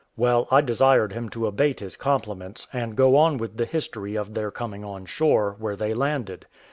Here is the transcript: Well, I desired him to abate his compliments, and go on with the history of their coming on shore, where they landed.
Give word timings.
Well, 0.17 0.47
I 0.49 0.61
desired 0.61 1.13
him 1.13 1.29
to 1.29 1.45
abate 1.45 1.79
his 1.79 1.95
compliments, 1.95 2.67
and 2.73 2.95
go 2.95 3.15
on 3.15 3.37
with 3.37 3.57
the 3.57 3.65
history 3.67 4.15
of 4.15 4.33
their 4.33 4.49
coming 4.49 4.83
on 4.83 5.05
shore, 5.05 5.55
where 5.59 5.75
they 5.75 5.93
landed. 5.93 6.47